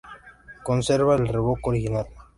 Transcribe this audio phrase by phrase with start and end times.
[0.63, 2.07] Conserva el revoco original.